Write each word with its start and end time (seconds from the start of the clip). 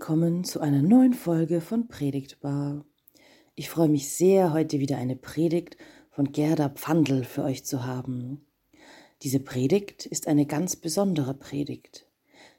Willkommen 0.00 0.44
zu 0.44 0.60
einer 0.60 0.80
neuen 0.80 1.12
Folge 1.12 1.60
von 1.60 1.88
Predigtbar. 1.88 2.84
Ich 3.56 3.68
freue 3.68 3.88
mich 3.88 4.12
sehr, 4.12 4.52
heute 4.52 4.78
wieder 4.78 4.96
eine 4.96 5.16
Predigt 5.16 5.76
von 6.12 6.30
Gerda 6.30 6.68
Pfandl 6.68 7.24
für 7.24 7.42
euch 7.42 7.64
zu 7.64 7.84
haben. 7.84 8.46
Diese 9.22 9.40
Predigt 9.40 10.06
ist 10.06 10.28
eine 10.28 10.46
ganz 10.46 10.76
besondere 10.76 11.34
Predigt. 11.34 12.06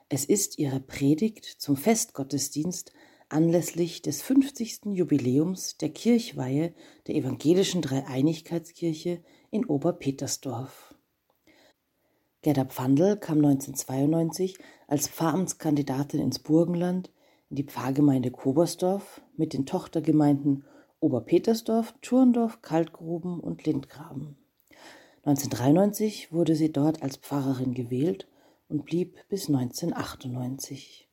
Es 0.09 0.25
ist 0.25 0.59
ihre 0.59 0.81
Predigt 0.81 1.45
zum 1.45 1.77
Festgottesdienst 1.77 2.91
anlässlich 3.30 4.02
des 4.02 4.21
50. 4.21 4.88
Jubiläums 4.88 5.77
der 5.77 5.91
Kirchweihe 5.91 6.73
der 7.08 7.16
evangelischen 7.16 7.81
Dreieinigkeitskirche 7.81 9.23
in 9.49 9.63
Oberpetersdorf. 9.63 10.94
Gerda 12.41 12.66
Pfandl 12.66 13.16
kam 13.16 13.38
1992 13.38 14.58
als 14.88 15.08
Pfarramtskandidatin 15.08 16.19
ins 16.19 16.39
Burgenland 16.39 17.11
die 17.49 17.63
Pfarrgemeinde 17.63 18.30
Kobersdorf 18.30 19.21
mit 19.35 19.53
den 19.53 19.66
Tochtergemeinden 19.66 20.66
Oberpetersdorf, 20.99 21.95
Thurndorf, 22.02 22.62
Kaltgruben 22.62 23.39
und 23.39 23.66
Lindgraben. 23.66 24.38
1993 25.23 26.31
wurde 26.31 26.55
sie 26.55 26.72
dort 26.72 27.02
als 27.02 27.17
Pfarrerin 27.17 27.73
gewählt 27.73 28.27
und 28.67 28.85
blieb 28.85 29.17
bis 29.30 29.48
1998. 29.48 31.08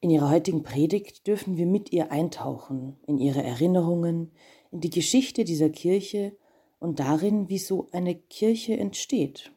In 0.00 0.10
ihrer 0.10 0.30
heutigen 0.30 0.62
Predigt 0.62 1.26
dürfen 1.26 1.56
wir 1.56 1.66
mit 1.66 1.92
ihr 1.92 2.10
eintauchen 2.10 2.96
in 3.06 3.18
ihre 3.18 3.42
Erinnerungen, 3.42 4.30
in 4.70 4.80
die 4.80 4.90
Geschichte 4.90 5.44
dieser 5.44 5.70
Kirche 5.70 6.36
und 6.78 7.00
darin, 7.00 7.48
wie 7.48 7.58
so 7.58 7.88
eine 7.92 8.14
Kirche 8.14 8.76
entsteht. 8.76 9.52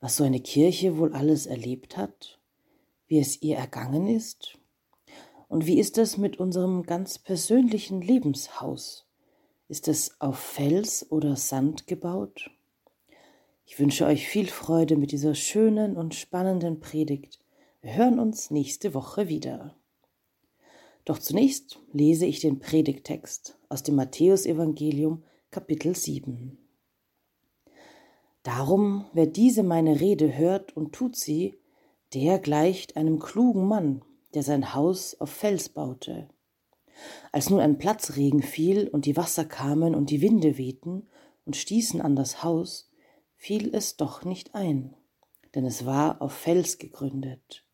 Was 0.00 0.16
so 0.16 0.24
eine 0.24 0.40
Kirche 0.40 0.96
wohl 0.96 1.12
alles 1.12 1.46
erlebt 1.46 1.96
hat, 1.96 2.40
wie 3.06 3.18
es 3.18 3.42
ihr 3.42 3.56
ergangen 3.56 4.08
ist 4.08 4.58
und 5.52 5.66
wie 5.66 5.78
ist 5.78 5.98
das 5.98 6.16
mit 6.16 6.40
unserem 6.40 6.84
ganz 6.84 7.18
persönlichen 7.18 8.00
Lebenshaus? 8.00 9.06
Ist 9.68 9.86
es 9.86 10.18
auf 10.18 10.38
Fels 10.38 11.12
oder 11.12 11.36
Sand 11.36 11.86
gebaut? 11.86 12.50
Ich 13.66 13.78
wünsche 13.78 14.06
euch 14.06 14.26
viel 14.26 14.46
Freude 14.46 14.96
mit 14.96 15.12
dieser 15.12 15.34
schönen 15.34 15.98
und 15.98 16.14
spannenden 16.14 16.80
Predigt. 16.80 17.38
Wir 17.82 17.96
hören 17.96 18.18
uns 18.18 18.50
nächste 18.50 18.94
Woche 18.94 19.28
wieder. 19.28 19.76
Doch 21.04 21.18
zunächst 21.18 21.80
lese 21.92 22.24
ich 22.24 22.40
den 22.40 22.58
Predigtext 22.58 23.58
aus 23.68 23.82
dem 23.82 23.96
Matthäusevangelium 23.96 25.22
Kapitel 25.50 25.94
7. 25.94 26.56
Darum, 28.42 29.04
wer 29.12 29.26
diese 29.26 29.62
meine 29.62 30.00
Rede 30.00 30.34
hört 30.34 30.74
und 30.74 30.94
tut 30.94 31.14
sie, 31.14 31.58
der 32.14 32.38
gleicht 32.38 32.96
einem 32.96 33.18
klugen 33.18 33.68
Mann, 33.68 34.02
der 34.34 34.42
sein 34.42 34.74
Haus 34.74 35.14
auf 35.20 35.30
Fels 35.30 35.68
baute. 35.68 36.28
Als 37.32 37.50
nun 37.50 37.60
ein 37.60 37.78
Platzregen 37.78 38.42
fiel 38.42 38.88
und 38.88 39.06
die 39.06 39.16
Wasser 39.16 39.44
kamen 39.44 39.94
und 39.94 40.10
die 40.10 40.22
Winde 40.22 40.58
wehten 40.58 41.08
und 41.44 41.56
stießen 41.56 42.00
an 42.00 42.16
das 42.16 42.42
Haus, 42.42 42.90
fiel 43.36 43.74
es 43.74 43.96
doch 43.96 44.24
nicht 44.24 44.54
ein, 44.54 44.94
denn 45.54 45.64
es 45.64 45.84
war 45.84 46.22
auf 46.22 46.32
Fels 46.32 46.78
gegründet. 46.78 47.64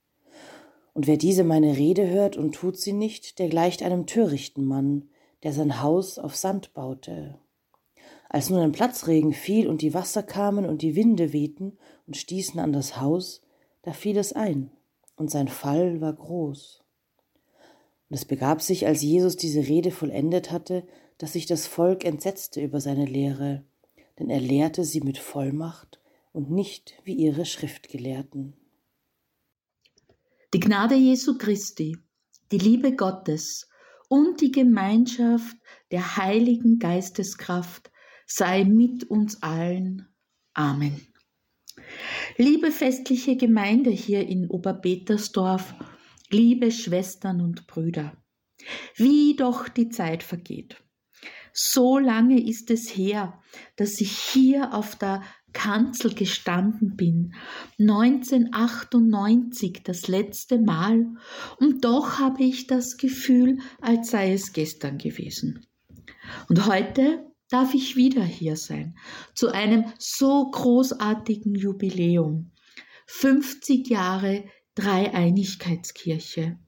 Und 0.94 1.06
wer 1.06 1.16
diese 1.16 1.44
meine 1.44 1.76
Rede 1.76 2.08
hört 2.08 2.36
und 2.36 2.54
tut 2.54 2.78
sie 2.78 2.92
nicht, 2.92 3.38
der 3.38 3.48
gleicht 3.48 3.82
einem 3.82 4.06
törichten 4.06 4.64
Mann, 4.64 5.10
der 5.42 5.52
sein 5.52 5.82
Haus 5.82 6.18
auf 6.18 6.34
Sand 6.34 6.74
baute. 6.74 7.38
Als 8.28 8.50
nun 8.50 8.60
ein 8.60 8.72
Platzregen 8.72 9.32
fiel 9.32 9.68
und 9.68 9.80
die 9.80 9.94
Wasser 9.94 10.22
kamen 10.22 10.66
und 10.66 10.82
die 10.82 10.96
Winde 10.96 11.32
wehten 11.32 11.78
und 12.06 12.16
stießen 12.16 12.58
an 12.58 12.72
das 12.72 13.00
Haus, 13.00 13.42
da 13.82 13.92
fiel 13.92 14.18
es 14.18 14.32
ein, 14.32 14.70
und 15.18 15.30
sein 15.30 15.48
Fall 15.48 16.00
war 16.00 16.12
groß. 16.12 16.82
Und 18.08 18.14
es 18.16 18.24
begab 18.24 18.62
sich, 18.62 18.86
als 18.86 19.02
Jesus 19.02 19.36
diese 19.36 19.60
Rede 19.60 19.90
vollendet 19.90 20.50
hatte, 20.50 20.86
dass 21.18 21.32
sich 21.32 21.46
das 21.46 21.66
Volk 21.66 22.04
entsetzte 22.04 22.62
über 22.62 22.80
seine 22.80 23.04
Lehre, 23.04 23.64
denn 24.18 24.30
er 24.30 24.40
lehrte 24.40 24.84
sie 24.84 25.00
mit 25.00 25.18
Vollmacht 25.18 26.00
und 26.32 26.50
nicht 26.50 26.94
wie 27.04 27.14
ihre 27.14 27.44
Schriftgelehrten. 27.44 28.54
Die 30.54 30.60
Gnade 30.60 30.94
Jesu 30.94 31.36
Christi, 31.36 31.98
die 32.52 32.58
Liebe 32.58 32.94
Gottes 32.94 33.68
und 34.08 34.40
die 34.40 34.52
Gemeinschaft 34.52 35.56
der 35.90 36.16
Heiligen 36.16 36.78
Geisteskraft 36.78 37.90
sei 38.26 38.64
mit 38.64 39.04
uns 39.04 39.42
allen. 39.42 40.08
Amen. 40.54 41.07
Liebe 42.36 42.70
festliche 42.70 43.36
Gemeinde 43.36 43.90
hier 43.90 44.26
in 44.26 44.48
Oberpetersdorf, 44.48 45.74
liebe 46.30 46.70
Schwestern 46.70 47.40
und 47.40 47.66
Brüder, 47.66 48.16
wie 48.96 49.34
doch 49.36 49.68
die 49.68 49.88
Zeit 49.88 50.22
vergeht. 50.22 50.76
So 51.52 51.98
lange 51.98 52.40
ist 52.40 52.70
es 52.70 52.96
her, 52.96 53.40
dass 53.76 54.00
ich 54.00 54.16
hier 54.16 54.74
auf 54.74 54.96
der 54.96 55.22
Kanzel 55.52 56.14
gestanden 56.14 56.94
bin, 56.94 57.34
1998 57.80 59.82
das 59.82 60.06
letzte 60.06 60.60
Mal, 60.60 61.04
und 61.58 61.84
doch 61.84 62.20
habe 62.20 62.44
ich 62.44 62.68
das 62.68 62.96
Gefühl, 62.96 63.58
als 63.80 64.10
sei 64.10 64.32
es 64.32 64.52
gestern 64.52 64.98
gewesen. 64.98 65.66
Und 66.48 66.66
heute 66.66 67.27
darf 67.50 67.74
ich 67.74 67.96
wieder 67.96 68.24
hier 68.24 68.56
sein, 68.56 68.96
zu 69.34 69.48
einem 69.48 69.84
so 69.98 70.50
großartigen 70.50 71.54
Jubiläum. 71.54 72.50
50 73.06 73.88
Jahre 73.88 74.44
Dreieinigkeitskirche. 74.74 76.58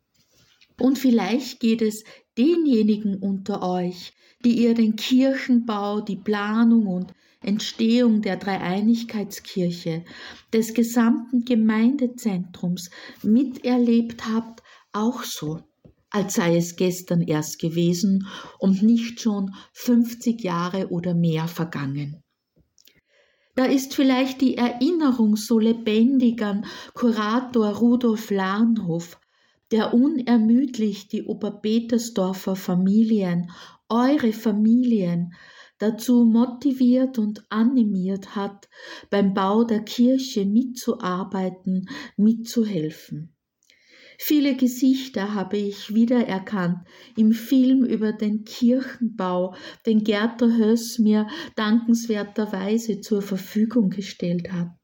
Und 0.81 0.99
vielleicht 0.99 1.61
geht 1.61 1.83
es 1.83 2.05
denjenigen 2.39 3.19
unter 3.19 3.63
euch, 3.63 4.15
die 4.45 4.63
ihr 4.63 4.75
den 4.75 4.97
Kirchenbau, 4.97 6.01
die 6.01 6.17
Planung 6.17 6.87
und 6.87 7.13
Entstehung 7.43 8.23
der 8.23 8.37
Dreieinigkeitskirche, 8.37 10.05
des 10.53 10.75
gesamten 10.75 11.45
Gemeindezentrums 11.45 12.91
miterlebt 13.23 14.27
habt, 14.27 14.63
auch 14.93 15.23
so 15.23 15.61
als 16.11 16.35
sei 16.35 16.57
es 16.57 16.77
gestern 16.77 17.23
erst 17.23 17.59
gewesen 17.59 18.27
und 18.59 18.83
nicht 18.83 19.21
schon 19.21 19.55
50 19.73 20.43
Jahre 20.43 20.89
oder 20.89 21.15
mehr 21.15 21.49
vergangen. 21.49 22.23
Da 23.55 23.65
ist 23.65 23.95
vielleicht 23.95 24.41
die 24.41 24.57
Erinnerung 24.57 25.37
so 25.37 25.59
lebendig 25.59 26.43
an 26.43 26.65
Kurator 26.95 27.69
Rudolf 27.77 28.31
Lahnhof, 28.31 29.19
der 29.71 29.95
unermüdlich 29.95 31.09
die 31.09 31.25
Oberpetersdorfer 31.25 32.57
Familien, 32.57 33.51
eure 33.89 34.33
Familien, 34.33 35.35
dazu 35.79 36.25
motiviert 36.25 37.19
und 37.19 37.45
animiert 37.51 38.37
hat, 38.37 38.69
beim 39.11 39.35
Bau 39.35 39.65
der 39.65 39.81
Kirche 39.81 40.45
mitzuarbeiten, 40.45 41.89
mitzuhelfen. 42.17 43.35
Viele 44.23 44.55
Gesichter 44.55 45.35
habe 45.35 45.57
ich 45.57 45.95
wiedererkannt 45.95 46.87
im 47.17 47.33
Film 47.33 47.87
über 47.87 48.13
den 48.13 48.45
Kirchenbau, 48.45 49.55
den 49.87 50.05
Gerda 50.05 50.47
Höss 50.47 50.99
mir 50.99 51.27
dankenswerterweise 51.57 53.01
zur 53.01 53.23
Verfügung 53.23 53.89
gestellt 53.89 54.53
hat. 54.53 54.77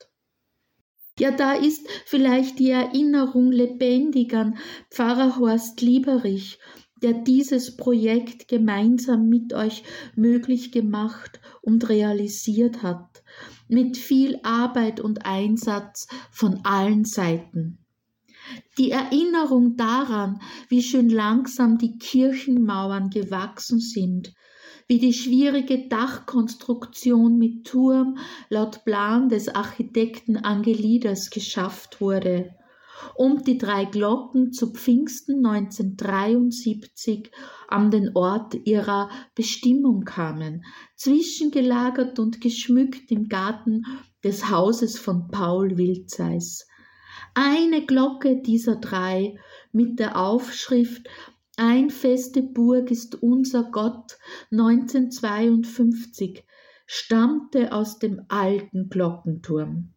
Ja, 1.21 1.33
da 1.33 1.53
ist 1.53 1.87
vielleicht 2.07 2.59
die 2.59 2.71
Erinnerung 2.71 3.53
lebendig 3.53 4.33
an 4.33 4.57
Pfarrer 4.91 5.39
Horst 5.39 5.83
Lieberich, 5.83 6.59
der 7.03 7.13
dieses 7.13 7.77
Projekt 7.77 8.49
gemeinsam 8.49 9.29
mit 9.29 9.53
euch 9.53 9.85
möglich 10.15 10.73
gemacht 10.73 11.41
und 11.61 11.91
realisiert 11.91 12.83
hat, 12.83 13.23
mit 13.69 13.99
viel 13.99 14.41
Arbeit 14.45 14.99
und 14.99 15.27
Einsatz 15.27 16.09
von 16.31 16.61
allen 16.65 17.05
Seiten. 17.05 17.86
Die 18.79 18.91
Erinnerung 18.91 19.77
daran, 19.77 20.41
wie 20.69 20.83
schön 20.83 21.09
langsam 21.09 21.79
die 21.79 21.99
Kirchenmauern 21.99 23.11
gewachsen 23.11 23.81
sind, 23.81 24.35
wie 24.89 24.99
die 24.99 25.13
schwierige 25.13 25.89
Dachkonstruktion 25.89 27.39
mit 27.39 27.67
Turm 27.67 28.19
laut 28.49 28.85
Plan 28.85 29.29
des 29.29 29.49
Architekten 29.49 30.37
Angelides 30.37 31.31
geschafft 31.31 32.01
wurde 32.01 32.55
und 33.15 33.47
die 33.47 33.59
drei 33.59 33.85
Glocken 33.85 34.53
zu 34.53 34.73
Pfingsten 34.73 35.45
1973 35.45 37.31
an 37.69 37.91
den 37.91 38.15
Ort 38.15 38.55
ihrer 38.65 39.11
Bestimmung 39.35 40.05
kamen, 40.05 40.65
zwischengelagert 40.97 42.19
und 42.19 42.41
geschmückt 42.41 43.11
im 43.11 43.29
Garten 43.29 43.85
des 44.23 44.51
Hauses 44.51 44.99
von 44.99 45.29
Paul 45.29 45.77
Wilzeis 45.77 46.67
eine 47.37 47.85
Glocke 47.85 48.41
dieser 48.41 48.77
drei 48.77 49.39
mit 49.71 49.99
der 49.99 50.19
Aufschrift 50.19 51.07
Ein 51.59 51.91
feste 51.91 52.43
Burg 52.43 52.91
ist 52.91 53.23
unser 53.23 53.65
Gott 53.65 54.19
1952 54.51 56.45
stammte 56.87 57.73
aus 57.73 57.99
dem 57.99 58.23
alten 58.29 58.89
Glockenturm. 58.89 59.93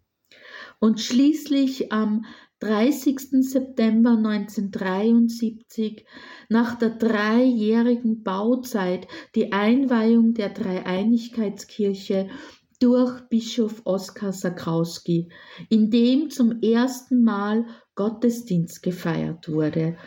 Und 0.80 1.00
schließlich 1.00 1.91
am 1.94 2.25
30. 2.59 3.42
September 3.42 4.12
1973 4.18 6.06
nach 6.50 6.75
der 6.75 6.89
dreijährigen 6.89 8.21
Bauzeit 8.24 9.07
die 9.35 9.53
Einweihung 9.53 10.33
der 10.33 10.50
Dreieinigkeitskirche 10.50 12.30
durch 12.79 13.21
Bischof 13.29 13.81
Oskar 13.83 14.31
Sakrowski, 14.31 15.29
in 15.69 15.91
dem 15.91 16.29
zum 16.29 16.61
ersten 16.61 17.23
Mal 17.23 17.65
Gottesdienst 17.95 18.81
gefeiert 18.81 19.49
wurde. 19.49 19.97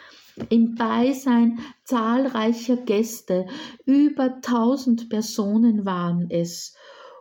Im 0.48 0.74
Beisein 0.74 1.58
zahlreicher 1.84 2.78
Gäste, 2.78 3.46
über 3.84 4.40
tausend 4.40 5.10
Personen 5.10 5.84
waren 5.84 6.28
es 6.30 6.74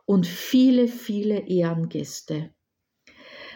und 0.05 0.25
viele, 0.25 0.87
viele 0.87 1.47
Ehrengäste. 1.47 2.53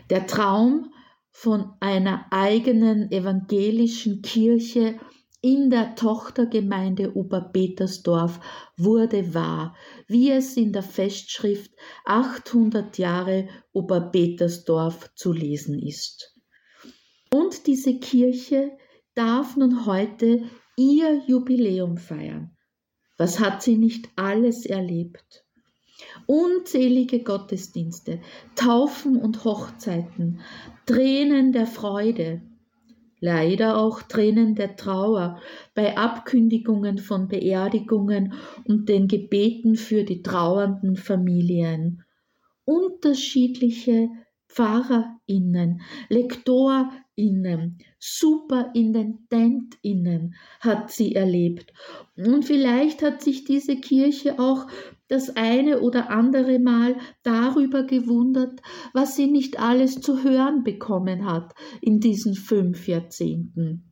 Der 0.09 0.27
Traum 0.27 0.91
von 1.31 1.73
einer 1.79 2.25
eigenen 2.31 3.11
evangelischen 3.11 4.21
Kirche 4.21 4.99
in 5.45 5.69
der 5.69 5.93
Tochtergemeinde 5.93 7.15
Oberpetersdorf 7.15 8.39
wurde 8.77 9.35
wahr, 9.35 9.75
wie 10.07 10.31
es 10.31 10.57
in 10.57 10.73
der 10.73 10.81
Festschrift 10.81 11.71
800 12.05 12.97
Jahre 12.97 13.47
Oberpetersdorf 13.71 15.11
zu 15.13 15.33
lesen 15.33 15.77
ist. 15.77 16.35
Und 17.31 17.67
diese 17.67 17.99
Kirche 17.99 18.71
darf 19.13 19.55
nun 19.55 19.85
heute 19.85 20.49
ihr 20.77 21.21
Jubiläum 21.27 21.97
feiern. 21.97 22.57
Was 23.15 23.39
hat 23.39 23.61
sie 23.61 23.77
nicht 23.77 24.09
alles 24.15 24.65
erlebt? 24.65 25.45
Unzählige 26.25 27.21
Gottesdienste, 27.21 28.19
Taufen 28.55 29.15
und 29.15 29.45
Hochzeiten, 29.45 30.41
Tränen 30.87 31.51
der 31.51 31.67
Freude, 31.67 32.41
leider 33.19 33.77
auch 33.77 34.01
Tränen 34.01 34.55
der 34.55 34.75
Trauer 34.75 35.41
bei 35.73 35.97
Abkündigungen 35.97 36.97
von 36.97 37.27
Beerdigungen 37.27 38.33
und 38.65 38.89
den 38.89 39.07
Gebeten 39.07 39.75
für 39.75 40.03
die 40.03 40.21
trauernden 40.21 40.95
Familien. 40.95 42.03
Unterschiedliche 42.65 44.09
PfarrerInnen, 44.55 45.81
LektorInnen, 46.07 47.77
SuperintendentInnen 47.99 50.35
hat 50.61 50.91
sie 50.91 51.13
erlebt. 51.13 51.73
Und 52.15 52.45
vielleicht 52.45 53.01
hat 53.01 53.21
sich 53.21 53.43
diese 53.43 53.75
Kirche 53.75 54.39
auch 54.39 54.67
das 55.09 55.35
eine 55.35 55.81
oder 55.81 56.09
andere 56.09 56.59
Mal 56.59 56.95
darüber 57.23 57.83
gewundert, 57.83 58.61
was 58.93 59.17
sie 59.17 59.27
nicht 59.27 59.59
alles 59.59 59.99
zu 59.99 60.23
hören 60.23 60.63
bekommen 60.63 61.25
hat 61.25 61.53
in 61.81 61.99
diesen 61.99 62.33
fünf 62.33 62.87
Jahrzehnten. 62.87 63.91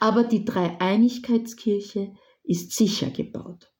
Aber 0.00 0.24
die 0.24 0.44
Dreieinigkeitskirche 0.44 2.14
ist 2.42 2.72
sicher 2.72 3.10
gebaut 3.10 3.70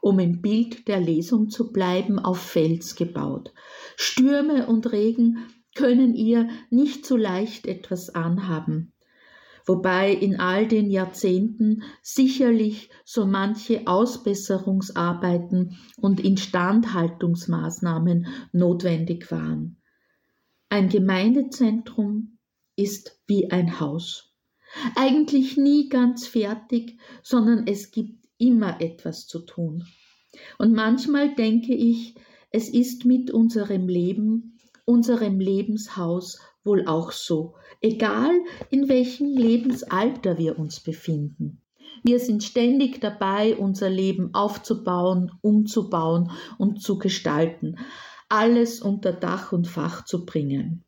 um 0.00 0.18
im 0.18 0.40
Bild 0.40 0.88
der 0.88 1.00
Lesung 1.00 1.50
zu 1.50 1.72
bleiben, 1.72 2.18
auf 2.18 2.38
Fels 2.38 2.94
gebaut. 2.94 3.52
Stürme 4.00 4.66
und 4.66 4.92
Regen 4.92 5.38
können 5.74 6.14
ihr 6.14 6.48
nicht 6.70 7.06
so 7.06 7.16
leicht 7.16 7.66
etwas 7.66 8.14
anhaben 8.14 8.92
wobei 9.70 10.12
in 10.12 10.40
all 10.40 10.66
den 10.66 10.90
Jahrzehnten 10.90 11.84
sicherlich 12.02 12.90
so 13.04 13.24
manche 13.24 13.86
Ausbesserungsarbeiten 13.86 15.78
und 15.96 16.18
Instandhaltungsmaßnahmen 16.18 18.26
notwendig 18.50 19.30
waren. 19.30 19.76
Ein 20.68 20.88
Gemeindezentrum 20.88 22.38
ist 22.74 23.20
wie 23.28 23.52
ein 23.52 23.78
Haus. 23.78 24.34
Eigentlich 24.96 25.56
nie 25.56 25.88
ganz 25.88 26.26
fertig, 26.26 26.98
sondern 27.22 27.68
es 27.68 27.92
gibt 27.92 28.26
immer 28.38 28.80
etwas 28.80 29.28
zu 29.28 29.38
tun. 29.40 29.86
Und 30.58 30.72
manchmal 30.72 31.34
denke 31.34 31.74
ich, 31.74 32.16
es 32.50 32.68
ist 32.68 33.04
mit 33.04 33.30
unserem 33.30 33.88
Leben, 33.88 34.58
unserem 34.84 35.38
Lebenshaus 35.38 36.40
wohl 36.64 36.86
auch 36.86 37.12
so, 37.12 37.54
egal 37.80 38.32
in 38.70 38.88
welchem 38.88 39.28
Lebensalter 39.36 40.36
wir 40.36 40.58
uns 40.58 40.80
befinden. 40.80 41.62
Wir 42.02 42.18
sind 42.18 42.42
ständig 42.42 43.00
dabei, 43.00 43.56
unser 43.56 43.90
Leben 43.90 44.34
aufzubauen, 44.34 45.32
umzubauen 45.42 46.30
und 46.58 46.82
zu 46.82 46.98
gestalten, 46.98 47.76
alles 48.28 48.80
unter 48.80 49.12
Dach 49.12 49.52
und 49.52 49.66
Fach 49.66 50.04
zu 50.04 50.24
bringen. 50.24 50.84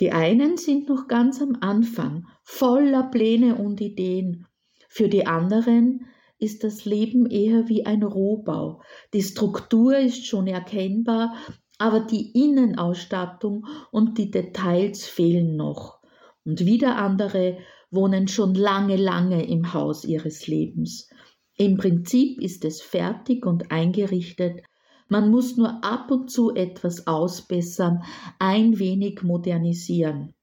Die 0.00 0.10
einen 0.10 0.56
sind 0.56 0.88
noch 0.88 1.06
ganz 1.06 1.40
am 1.40 1.58
Anfang, 1.60 2.26
voller 2.42 3.04
Pläne 3.04 3.56
und 3.56 3.80
Ideen. 3.80 4.46
Für 4.88 5.08
die 5.08 5.26
anderen 5.26 6.06
ist 6.42 6.64
das 6.64 6.84
Leben 6.84 7.26
eher 7.26 7.68
wie 7.68 7.86
ein 7.86 8.02
Rohbau. 8.02 8.82
Die 9.14 9.22
Struktur 9.22 9.96
ist 9.96 10.26
schon 10.26 10.46
erkennbar, 10.46 11.34
aber 11.78 12.00
die 12.00 12.32
Innenausstattung 12.32 13.66
und 13.90 14.18
die 14.18 14.30
Details 14.30 15.06
fehlen 15.06 15.56
noch. 15.56 16.00
Und 16.44 16.66
wieder 16.66 16.96
andere 16.96 17.58
wohnen 17.90 18.26
schon 18.26 18.54
lange, 18.54 18.96
lange 18.96 19.46
im 19.46 19.72
Haus 19.72 20.04
ihres 20.04 20.46
Lebens. 20.46 21.08
Im 21.56 21.76
Prinzip 21.76 22.40
ist 22.40 22.64
es 22.64 22.82
fertig 22.82 23.46
und 23.46 23.70
eingerichtet, 23.70 24.62
man 25.08 25.30
muss 25.30 25.56
nur 25.56 25.84
ab 25.84 26.10
und 26.10 26.30
zu 26.30 26.54
etwas 26.54 27.06
ausbessern, 27.06 28.02
ein 28.38 28.78
wenig 28.78 29.22
modernisieren. 29.22 30.34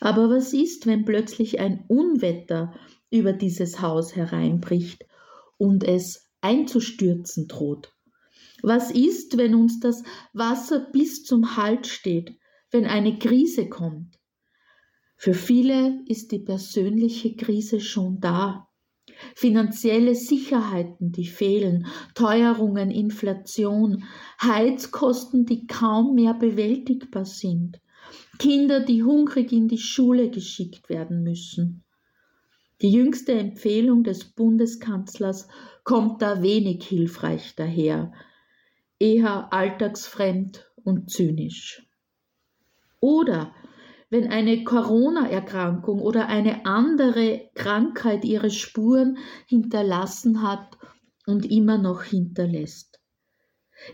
Aber 0.00 0.30
was 0.30 0.52
ist, 0.52 0.86
wenn 0.86 1.04
plötzlich 1.04 1.58
ein 1.60 1.84
Unwetter 1.88 2.72
über 3.12 3.32
dieses 3.32 3.80
Haus 3.80 4.16
hereinbricht 4.16 5.06
und 5.58 5.84
es 5.84 6.28
einzustürzen 6.40 7.46
droht? 7.46 7.92
Was 8.62 8.90
ist, 8.90 9.36
wenn 9.38 9.54
uns 9.54 9.80
das 9.80 10.02
Wasser 10.32 10.88
bis 10.92 11.24
zum 11.24 11.56
Hals 11.56 11.88
steht, 11.88 12.32
wenn 12.70 12.86
eine 12.86 13.18
Krise 13.18 13.68
kommt? 13.68 14.18
Für 15.16 15.34
viele 15.34 16.02
ist 16.06 16.32
die 16.32 16.40
persönliche 16.40 17.36
Krise 17.36 17.80
schon 17.80 18.18
da. 18.20 18.68
Finanzielle 19.34 20.14
Sicherheiten, 20.14 21.12
die 21.12 21.26
fehlen, 21.26 21.86
Teuerungen, 22.14 22.90
Inflation, 22.90 24.04
Heizkosten, 24.40 25.44
die 25.44 25.66
kaum 25.66 26.14
mehr 26.14 26.34
bewältigbar 26.34 27.24
sind, 27.24 27.80
Kinder, 28.38 28.80
die 28.80 29.02
hungrig 29.02 29.52
in 29.52 29.68
die 29.68 29.78
Schule 29.78 30.30
geschickt 30.30 30.88
werden 30.88 31.22
müssen. 31.22 31.84
Die 32.82 32.90
jüngste 32.90 33.32
Empfehlung 33.32 34.02
des 34.02 34.24
Bundeskanzlers 34.24 35.46
kommt 35.84 36.20
da 36.20 36.42
wenig 36.42 36.84
hilfreich 36.84 37.54
daher 37.54 38.12
eher 38.98 39.52
alltagsfremd 39.52 40.68
und 40.82 41.08
zynisch. 41.08 41.88
Oder 43.00 43.54
wenn 44.10 44.28
eine 44.28 44.64
Corona-Erkrankung 44.64 46.00
oder 46.00 46.26
eine 46.26 46.66
andere 46.66 47.50
Krankheit 47.54 48.24
ihre 48.24 48.50
Spuren 48.50 49.16
hinterlassen 49.46 50.42
hat 50.42 50.76
und 51.26 51.50
immer 51.50 51.78
noch 51.78 52.02
hinterlässt. 52.02 53.00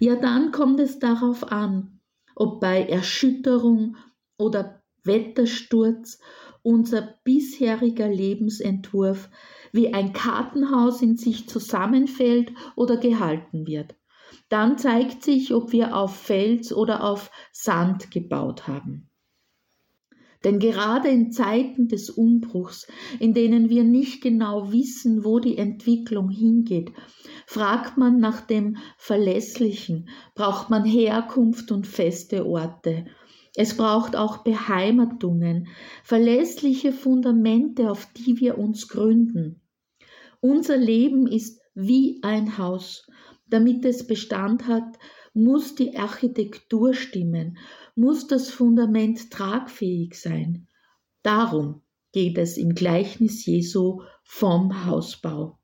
Ja, 0.01 0.17
dann 0.17 0.51
kommt 0.51 0.81
es 0.81 0.99
darauf 0.99 1.53
an, 1.53 2.01
ob 2.35 2.61
bei 2.61 2.85
Erschütterung 2.85 3.97
oder 4.39 4.83
Wettersturz 5.05 6.21
unser 6.63 7.15
bisheriger 7.25 8.09
Lebensentwurf 8.09 9.31
wie 9.73 9.93
ein 9.93 10.13
Kartenhaus 10.13 11.03
in 11.03 11.17
sich 11.17 11.49
zusammenfällt 11.49 12.53
oder 12.77 12.97
gehalten 12.97 13.67
wird. 13.67 13.95
Dann 14.49 14.79
zeigt 14.79 15.23
sich, 15.23 15.53
ob 15.55 15.73
wir 15.73 15.95
auf 15.97 16.17
Fels 16.17 16.73
oder 16.73 17.05
auf 17.05 17.31
Sand 17.53 18.11
gebaut 18.11 18.67
haben. 18.67 19.09
Denn 20.45 20.61
gerade 20.61 21.09
in 21.09 21.33
Zeiten 21.33 21.89
des 21.89 22.11
Umbruchs, 22.11 22.87
in 23.19 23.35
denen 23.35 23.71
wir 23.71 23.83
nicht 23.83 24.23
genau 24.23 24.73
wissen, 24.73 25.25
wo 25.25 25.41
die 25.41 25.59
Entwicklung 25.59 26.31
hingeht, 26.31 26.93
fragt 27.47 27.97
man 27.97 28.21
nach 28.21 28.41
dem 28.43 28.77
Verlässlichen, 28.97 30.09
braucht 30.37 30.71
man 30.71 30.85
Herkunft 30.85 31.73
und 31.73 31.89
feste 31.89 32.47
Orte. 32.47 33.07
Es 33.59 33.77
braucht 33.77 34.15
auch 34.17 34.39
Beheimatungen, 34.39 35.69
verlässliche 36.05 36.93
Fundamente, 36.93 37.91
auf 37.91 38.07
die 38.13 38.39
wir 38.39 38.57
uns 38.59 38.89
gründen. 38.89 39.61
Unser 40.41 40.77
Leben 40.77 41.27
ist 41.27 41.61
wie 41.75 42.21
ein 42.23 42.59
Haus 42.59 43.09
damit 43.49 43.85
es 43.85 44.07
Bestand 44.07 44.67
hat, 44.67 44.99
muss 45.35 45.75
die 45.75 45.97
Architektur 45.97 46.95
stimmen, 46.95 47.59
muss 47.95 48.27
das 48.27 48.51
Fundament 48.51 49.31
tragfähig 49.31 50.15
sein. 50.15 50.69
Darum 51.23 51.83
geht 52.13 52.39
es 52.39 52.57
im 52.57 52.75
Gleichnis 52.75 53.45
Jesu 53.47 54.03
vom 54.25 54.87
Hausbau. 54.87 55.59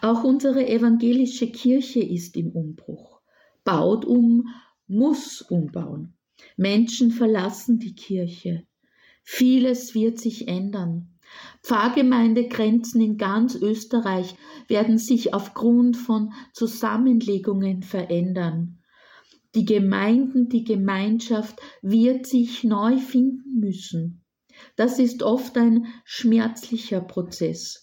Auch 0.00 0.24
unsere 0.24 0.66
evangelische 0.66 1.50
Kirche 1.50 2.00
ist 2.00 2.36
im 2.36 2.50
Umbruch, 2.50 3.20
baut 3.64 4.04
um, 4.04 4.48
muss 4.86 5.40
umbauen. 5.42 6.13
Menschen 6.56 7.10
verlassen 7.10 7.78
die 7.78 7.94
Kirche. 7.94 8.66
Vieles 9.22 9.94
wird 9.94 10.20
sich 10.20 10.48
ändern. 10.48 11.14
Pfarrgemeindegrenzen 11.62 13.00
in 13.00 13.16
ganz 13.16 13.54
Österreich 13.54 14.34
werden 14.68 14.98
sich 14.98 15.32
aufgrund 15.32 15.96
von 15.96 16.32
Zusammenlegungen 16.52 17.82
verändern. 17.82 18.80
Die 19.54 19.64
Gemeinden, 19.64 20.48
die 20.48 20.64
Gemeinschaft 20.64 21.60
wird 21.80 22.26
sich 22.26 22.64
neu 22.64 22.98
finden 22.98 23.60
müssen. 23.60 24.24
Das 24.76 24.98
ist 24.98 25.22
oft 25.22 25.56
ein 25.56 25.86
schmerzlicher 26.04 27.00
Prozess. 27.00 27.82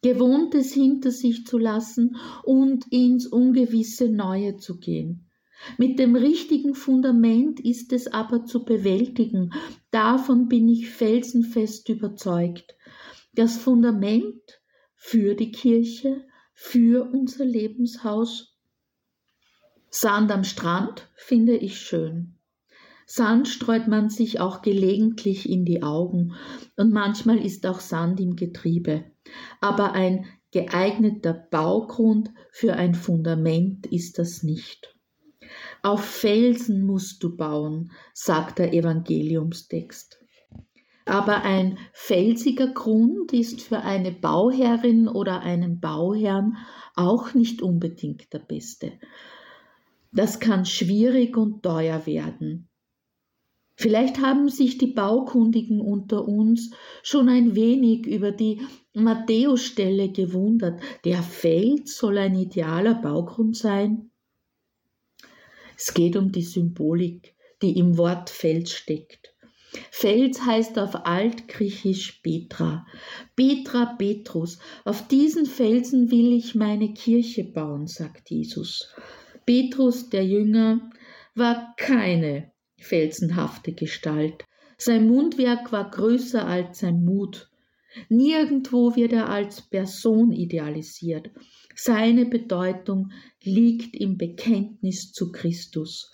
Gewohntes 0.00 0.72
hinter 0.72 1.10
sich 1.10 1.44
zu 1.44 1.58
lassen 1.58 2.16
und 2.44 2.86
ins 2.90 3.26
ungewisse 3.26 4.08
Neue 4.08 4.56
zu 4.56 4.78
gehen. 4.78 5.27
Mit 5.76 5.98
dem 5.98 6.16
richtigen 6.16 6.74
Fundament 6.74 7.60
ist 7.60 7.92
es 7.92 8.06
aber 8.06 8.44
zu 8.44 8.64
bewältigen. 8.64 9.52
Davon 9.90 10.48
bin 10.48 10.68
ich 10.68 10.88
felsenfest 10.88 11.88
überzeugt. 11.88 12.76
Das 13.34 13.56
Fundament 13.56 14.60
für 14.94 15.34
die 15.34 15.50
Kirche, 15.50 16.24
für 16.54 17.10
unser 17.12 17.44
Lebenshaus. 17.44 18.56
Sand 19.90 20.30
am 20.32 20.44
Strand 20.44 21.08
finde 21.14 21.56
ich 21.56 21.78
schön. 21.78 22.34
Sand 23.06 23.48
streut 23.48 23.88
man 23.88 24.10
sich 24.10 24.38
auch 24.38 24.60
gelegentlich 24.60 25.48
in 25.48 25.64
die 25.64 25.82
Augen 25.82 26.34
und 26.76 26.92
manchmal 26.92 27.38
ist 27.38 27.64
auch 27.64 27.80
Sand 27.80 28.20
im 28.20 28.36
Getriebe. 28.36 29.04
Aber 29.60 29.92
ein 29.92 30.26
geeigneter 30.50 31.32
Baugrund 31.32 32.30
für 32.50 32.74
ein 32.74 32.94
Fundament 32.94 33.86
ist 33.86 34.18
das 34.18 34.42
nicht. 34.42 34.97
Auf 35.82 36.04
Felsen 36.04 36.84
musst 36.84 37.22
du 37.22 37.36
bauen, 37.36 37.92
sagt 38.12 38.58
der 38.58 38.72
Evangeliumstext. 38.72 40.18
Aber 41.04 41.42
ein 41.42 41.78
felsiger 41.92 42.68
Grund 42.68 43.32
ist 43.32 43.62
für 43.62 43.78
eine 43.78 44.12
Bauherrin 44.12 45.08
oder 45.08 45.40
einen 45.40 45.80
Bauherrn 45.80 46.58
auch 46.96 47.32
nicht 47.32 47.62
unbedingt 47.62 48.32
der 48.32 48.40
beste. 48.40 48.92
Das 50.12 50.40
kann 50.40 50.66
schwierig 50.66 51.36
und 51.36 51.62
teuer 51.62 52.04
werden. 52.06 52.68
Vielleicht 53.76 54.20
haben 54.20 54.48
sich 54.48 54.76
die 54.76 54.88
Baukundigen 54.88 55.80
unter 55.80 56.26
uns 56.26 56.72
schon 57.04 57.28
ein 57.28 57.54
wenig 57.54 58.06
über 58.06 58.32
die 58.32 58.60
Matthäusstelle 58.92 60.10
gewundert. 60.10 60.80
Der 61.04 61.22
Fels 61.22 61.96
soll 61.96 62.18
ein 62.18 62.34
idealer 62.34 62.96
Baugrund 62.96 63.56
sein. 63.56 64.10
Es 65.80 65.94
geht 65.94 66.16
um 66.16 66.32
die 66.32 66.42
Symbolik, 66.42 67.36
die 67.62 67.78
im 67.78 67.96
Wort 67.98 68.30
Fels 68.30 68.72
steckt. 68.72 69.32
Fels 69.92 70.44
heißt 70.44 70.76
auf 70.76 71.06
Altgriechisch 71.06 72.20
Petra. 72.20 72.84
Petra 73.36 73.94
Petrus. 73.96 74.58
Auf 74.84 75.06
diesen 75.06 75.46
Felsen 75.46 76.10
will 76.10 76.32
ich 76.32 76.56
meine 76.56 76.94
Kirche 76.94 77.44
bauen, 77.44 77.86
sagt 77.86 78.28
Jesus. 78.30 78.92
Petrus, 79.46 80.10
der 80.10 80.26
Jünger, 80.26 80.90
war 81.36 81.74
keine 81.76 82.50
felsenhafte 82.76 83.72
Gestalt. 83.72 84.44
Sein 84.78 85.06
Mundwerk 85.06 85.70
war 85.70 85.90
größer 85.92 86.44
als 86.44 86.80
sein 86.80 87.04
Mut. 87.04 87.47
Nirgendwo 88.08 88.96
wird 88.96 89.12
er 89.12 89.28
als 89.28 89.62
Person 89.62 90.32
idealisiert. 90.32 91.30
Seine 91.74 92.26
Bedeutung 92.26 93.12
liegt 93.42 93.94
im 93.94 94.16
Bekenntnis 94.16 95.12
zu 95.12 95.30
Christus. 95.30 96.12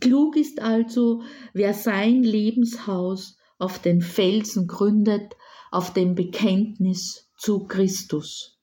Klug 0.00 0.36
ist 0.36 0.60
also, 0.60 1.22
wer 1.54 1.74
sein 1.74 2.22
Lebenshaus 2.22 3.36
auf 3.58 3.80
den 3.80 4.00
Felsen 4.00 4.66
gründet, 4.66 5.34
auf 5.70 5.92
dem 5.92 6.14
Bekenntnis 6.14 7.30
zu 7.36 7.66
Christus. 7.66 8.58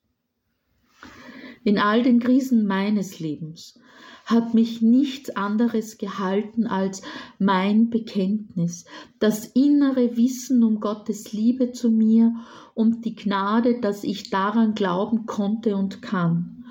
In 1.64 1.78
all 1.78 2.02
den 2.02 2.20
Krisen 2.20 2.66
meines 2.66 3.18
Lebens 3.18 3.78
hat 4.26 4.54
mich 4.54 4.82
nichts 4.82 5.30
anderes 5.30 5.98
gehalten 5.98 6.66
als 6.66 7.00
mein 7.38 7.90
Bekenntnis, 7.90 8.84
das 9.20 9.46
innere 9.46 10.16
Wissen 10.16 10.64
um 10.64 10.80
Gottes 10.80 11.32
Liebe 11.32 11.70
zu 11.70 11.90
mir 11.90 12.34
und 12.74 13.04
die 13.04 13.14
Gnade, 13.14 13.80
dass 13.80 14.02
ich 14.02 14.28
daran 14.28 14.74
glauben 14.74 15.26
konnte 15.26 15.76
und 15.76 16.02
kann. 16.02 16.64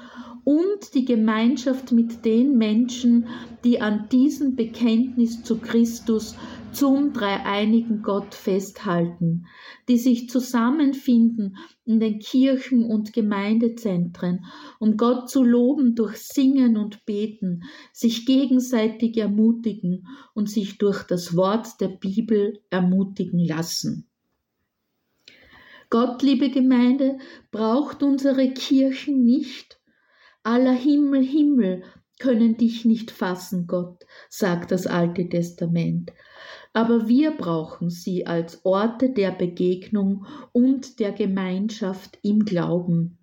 Und 0.44 0.94
die 0.94 1.06
Gemeinschaft 1.06 1.92
mit 1.92 2.26
den 2.26 2.58
Menschen, 2.58 3.26
die 3.64 3.82
an 3.82 4.10
diesem 4.12 4.56
Bekenntnis 4.56 5.42
zu 5.42 5.58
Christus, 5.58 6.36
zum 6.76 7.14
dreieinigen 7.14 8.02
Gott 8.02 8.36
festhalten, 8.36 9.48
die 9.88 9.98
sich 9.98 10.30
zusammenfinden 10.30 11.58
in 11.86 12.00
den 12.00 12.20
Kirchen 12.20 12.84
und 12.84 13.14
Gemeindezentren, 13.14 14.46
um 14.80 14.98
Gott 14.98 15.30
zu 15.30 15.44
loben 15.44 15.96
durch 15.96 16.18
Singen 16.18 16.78
und 16.78 17.06
Beten, 17.06 17.64
sich 17.94 18.26
gegenseitig 18.26 19.18
ermutigen 19.18 20.08
und 20.34 20.50
sich 20.50 20.78
durch 20.78 21.04
das 21.04 21.36
Wort 21.36 21.80
der 21.80 21.90
Bibel 21.90 22.60
ermutigen 22.70 23.40
lassen. 23.40 24.10
Gott, 25.90 26.22
liebe 26.22 26.50
Gemeinde, 26.50 27.20
braucht 27.52 28.04
unsere 28.04 28.52
Kirchen 28.52 29.24
nicht, 29.24 29.80
Aller 30.44 30.74
Himmel, 30.74 31.24
Himmel 31.24 31.84
können 32.20 32.56
dich 32.56 32.86
nicht 32.86 33.12
fassen, 33.12 33.68
Gott, 33.68 34.06
sagt 34.30 34.72
das 34.72 34.88
Alte 34.88 35.28
Testament. 35.28 36.12
Aber 36.76 37.08
wir 37.08 37.32
brauchen 37.32 37.90
sie 37.90 38.28
als 38.28 38.66
Orte 38.66 39.10
der 39.10 39.32
Begegnung 39.32 40.26
und 40.52 41.00
der 41.00 41.14
Gemeinschaft 41.14 42.20
im 42.22 42.44
Glauben, 42.44 43.18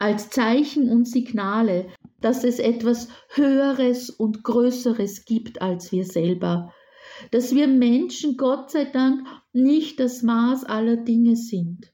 als 0.00 0.28
Zeichen 0.30 0.90
und 0.90 1.06
Signale, 1.06 1.86
dass 2.20 2.42
es 2.42 2.58
etwas 2.58 3.06
Höheres 3.28 4.10
und 4.10 4.42
Größeres 4.42 5.24
gibt 5.24 5.62
als 5.62 5.92
wir 5.92 6.04
selber, 6.04 6.74
dass 7.30 7.54
wir 7.54 7.68
Menschen 7.68 8.36
Gott 8.36 8.72
sei 8.72 8.86
Dank 8.86 9.24
nicht 9.52 10.00
das 10.00 10.22
Maß 10.22 10.64
aller 10.64 10.96
Dinge 10.96 11.36
sind. 11.36 11.92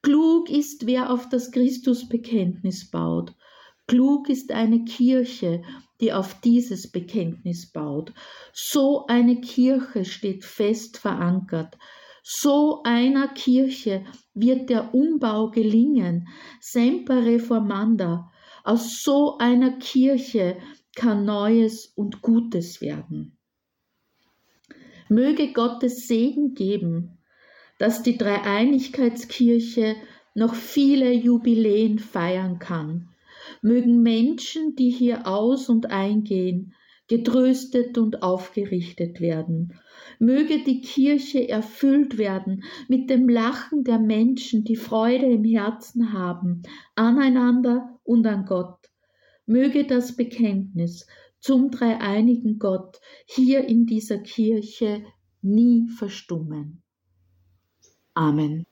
Klug 0.00 0.48
ist, 0.48 0.86
wer 0.86 1.12
auf 1.12 1.28
das 1.28 1.50
Christusbekenntnis 1.50 2.88
baut 2.88 3.34
Klug 3.90 4.28
ist 4.28 4.52
eine 4.52 4.84
Kirche, 4.84 5.62
die 6.00 6.12
auf 6.12 6.40
dieses 6.42 6.92
Bekenntnis 6.92 7.72
baut. 7.72 8.12
So 8.52 9.08
eine 9.08 9.40
Kirche 9.40 10.04
steht 10.04 10.44
fest 10.44 10.96
verankert. 10.96 11.76
So 12.22 12.84
einer 12.84 13.26
Kirche 13.26 14.04
wird 14.32 14.70
der 14.70 14.94
Umbau 14.94 15.50
gelingen. 15.50 16.28
Semper 16.60 17.24
reformanda. 17.26 18.30
Aus 18.62 19.02
so 19.02 19.38
einer 19.38 19.72
Kirche 19.78 20.56
kann 20.94 21.24
Neues 21.24 21.86
und 21.96 22.22
Gutes 22.22 22.80
werden. 22.80 23.38
Möge 25.08 25.52
Gottes 25.52 26.06
Segen 26.06 26.54
geben, 26.54 27.18
dass 27.80 28.04
die 28.04 28.16
Dreieinigkeitskirche 28.16 29.96
noch 30.36 30.54
viele 30.54 31.12
Jubiläen 31.12 31.98
feiern 31.98 32.60
kann 32.60 33.09
mögen 33.62 34.02
Menschen, 34.02 34.74
die 34.76 34.90
hier 34.90 35.26
aus 35.26 35.68
und 35.68 35.90
eingehen, 35.90 36.74
getröstet 37.08 37.98
und 37.98 38.22
aufgerichtet 38.22 39.20
werden. 39.20 39.74
Möge 40.20 40.62
die 40.62 40.80
Kirche 40.80 41.48
erfüllt 41.48 42.18
werden 42.18 42.62
mit 42.88 43.10
dem 43.10 43.28
Lachen 43.28 43.82
der 43.82 43.98
Menschen, 43.98 44.62
die 44.62 44.76
Freude 44.76 45.26
im 45.26 45.44
Herzen 45.44 46.12
haben, 46.12 46.62
aneinander 46.94 47.98
und 48.04 48.26
an 48.26 48.44
Gott. 48.44 48.78
Möge 49.44 49.86
das 49.86 50.14
Bekenntnis 50.14 51.06
zum 51.40 51.72
dreieinigen 51.72 52.60
Gott 52.60 53.00
hier 53.26 53.66
in 53.66 53.86
dieser 53.86 54.18
Kirche 54.18 55.02
nie 55.42 55.88
verstummen. 55.88 56.82
Amen. 58.14 58.69